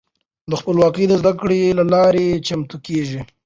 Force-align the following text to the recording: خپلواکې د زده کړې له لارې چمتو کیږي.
خپلواکې 0.61 1.03
د 1.07 1.13
زده 1.21 1.33
کړې 1.41 1.61
له 1.79 1.83
لارې 1.93 2.27
چمتو 2.47 2.75
کیږي. 2.85 3.21